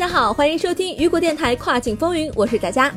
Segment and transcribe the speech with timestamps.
[0.00, 2.90] 大家好，欢迎收听雨果电台跨境风云，我是佳佳。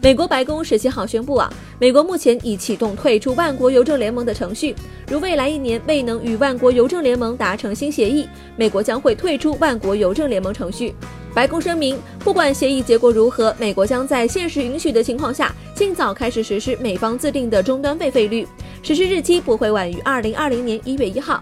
[0.00, 4.72] 美国白宫十七号宣布啊，美国目前已启动退出万国邮政联盟的程序。
[5.08, 10.94] 如未来一年未能与万国邮政联盟达成新协议，美国将会退出万国邮政联盟程序。
[11.34, 18.46] 白宫声明，不管协议结果如何，美国将在现实允许的情况下，尽早开始实施美方自定的终端费费率，
[18.80, 21.40] 实施日期不会晚于二零二零年一月一号。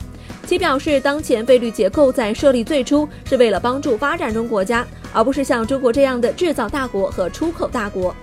[0.49, 8.17] 其表示，当前费率结构在设立最初是为了帮助发展中国家，而不是像中国这样的制造大国和出口大国。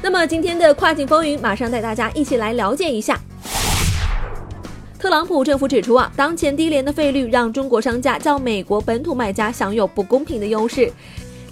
[0.00, 3.20] 那么今天的跨境风云，马上带大家一起来了解一下。
[4.98, 10.90] 特朗普政府指出啊，当前低廉的费率让中国商家较美国本土卖家享有不公平的优势，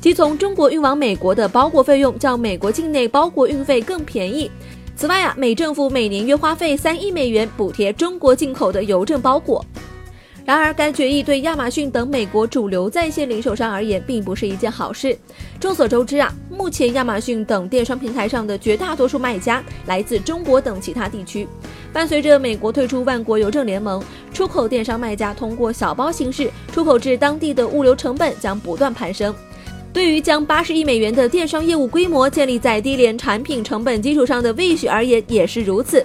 [0.01, 4.51] 即从中国运往美国的包裹费用较美国境内包裹运费更便宜。
[4.97, 9.63] 此外啊，美政府每年约花费三亿美元补贴中国进口的邮政包裹。
[10.45, 15.17] 然而，该决议对亚马逊等美国主流在线零售商而言，并不是一件好事。
[15.59, 21.49] 众所周知啊，目前亚马逊等电商平台上的绝大多数卖家来自中国等其他地区。
[21.95, 24.03] 伴随着美国退出万国邮政联盟，
[24.35, 29.35] 出口电商卖家通过小包形式出口至当地的物流成本将不断攀升。
[29.95, 36.05] 对于将八十亿美元的电商业务规模建立在低廉产品成本基础上的 Wish 而言，也是如此。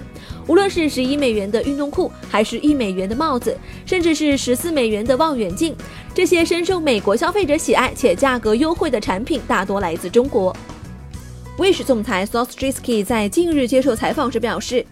[0.50, 3.56] 无论是十一美元的运动裤，还是一美元的帽子，
[3.86, 5.76] 甚至是十四美元的望远镜，
[6.12, 10.52] 这些深受美国消费者喜爱且价格优惠的产品，大多来自中国。
[11.56, 14.84] Wish 总裁 s o s t r i s k y 在近日接受采访时表示，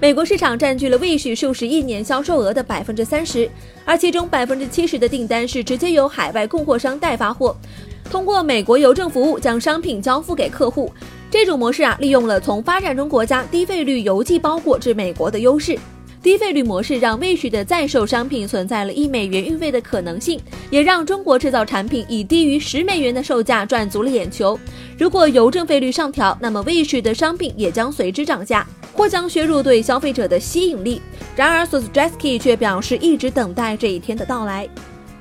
[0.00, 3.50] 美国市场占据了 Wish 数十亿年销售额的百分之三十，
[3.84, 7.56] 而其中百分之七十的订单是直接由海外供货商代发货。
[8.08, 10.92] 通过美国邮政服务将商品交付给客户，
[11.34, 15.76] 这种模式啊，利用了从发展中国家低费率邮寄包裹至美国的优势。
[16.22, 20.40] 低费率模式让 Wish 的在售商品存在了一美元运费的可能性，
[20.70, 24.56] 也让中国制造产品以低于十美元的售价赚足了眼球。
[24.96, 31.02] 如果邮政费率上调，那么 Wish 的商品也将随之涨价，或将削弱对消费者的吸引力。
[31.34, 34.68] 然而 s o s j e s k y 却表示一直等待这一天的到来。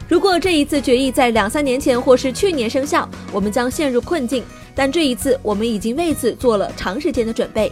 [0.08, 4.44] 如果这一次决议在两三年前或是去年生效，我们将陷入困境。
[4.76, 7.72] 但这一次，我们已经为此做了长时间的准备。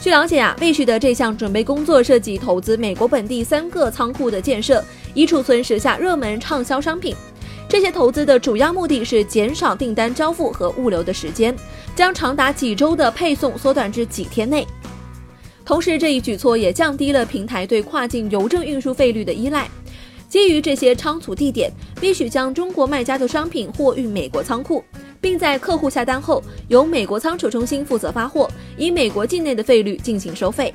[0.00, 7.14] 据了解啊，Wish 的这项准备工作涉及投资美国本地三个仓库的建设，以储存时下热门畅销商品。
[7.68, 11.56] 这些投资的主要目的是减少订单交付和物流的时间，
[11.96, 14.66] 将长达几周的配送缩短至几天内。
[15.64, 19.66] 同时，这一举措也降低了平台对跨境邮政运输费率的依赖。
[20.28, 24.84] 基于这些仓储地点，必须将中国卖家的商品货运美国仓库，
[25.24, 28.46] 并在客户下单后，由美国仓储中心负责发货，
[28.76, 30.74] 以美国境内的费率进行收费。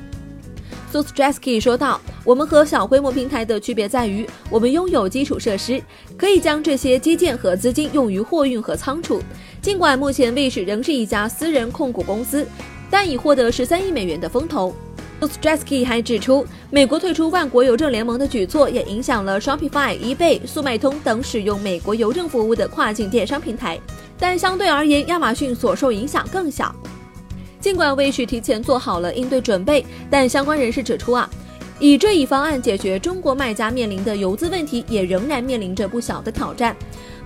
[0.91, 5.79] s u s j e s k y 说道：“我们和小规模平台的区别在于，我们拥有基础设施，
[6.17, 9.21] 可以将这些基建和资金用于货运和仓储。
[9.61, 12.43] 尽管目前 Wish 仍是一家私人控股公司，
[12.89, 14.73] 但已获得十三亿美元的风投。”
[15.19, 23.79] S u s j e s k y 还指出，美国退出万国邮政联盟的举措也影响了 Shopify、eBay、速卖通等使用美国邮政服务的跨境电商平台，
[24.17, 26.73] 但相对而言，亚马逊所受影响更小。
[27.59, 31.29] 尽管 Wish 提前做好了应对准备，但相关人士指出啊，
[31.79, 36.75] 以这一方案解决中国卖家面临的邮资问题，也仍然面临着不小的挑战。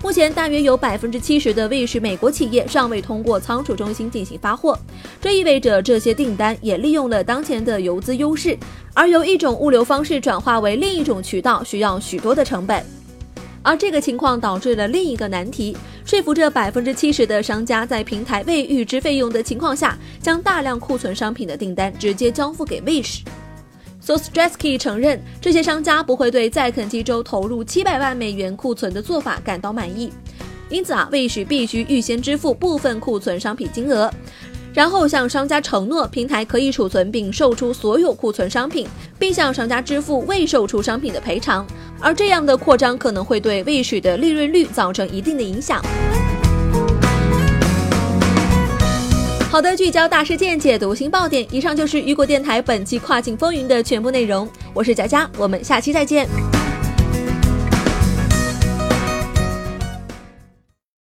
[0.04, 4.78] 目前大约有百分之七十的卫士美国企业尚未通过仓储中心进行发货，
[5.18, 8.54] 这意味着这些订单也利用了当前的邮资优势，
[8.92, 12.84] 而由一种物流方式转化为另一种渠道需要许多的成本，
[13.62, 15.74] 而这个情况导致了另一个难题：
[16.04, 23.22] 说服这百分之七十的商家在平台未预支费用的情况下，将大量库存商品的订单直接交付给卫士。
[24.04, 30.12] So s t r e s k y 承认，这些商家不会对在肯基州投入七百万美元库存的做法感到满意，
[30.68, 34.12] 因此啊，Wish 必须预先支付部分库存商品金额，
[34.74, 38.86] 然后向商家承诺平台可以储存并售出所有库存商品，
[39.18, 41.66] 并向商家支付未售出商品的赔偿。
[41.98, 45.82] 而这样的扩张可能会对 Wish 的利润率造成一定的影响。
[49.54, 51.46] 好的，聚焦大事件，解读新爆点。
[51.48, 54.48] 以上就是雨果电台本期跨境风云的全部内容。
[54.72, 56.26] 我是佳佳，我们下期再见。